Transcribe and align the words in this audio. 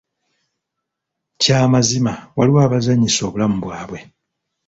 Kya 1.41 1.59
mazima 1.71 2.13
waliwo 2.37 2.59
abazanyisa 2.67 3.21
obulamu 3.27 3.57
bwabwe. 3.63 3.99